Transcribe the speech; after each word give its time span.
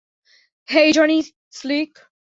Hey, 0.69 0.89
Johnny 0.91 1.17
slick! 1.51 1.91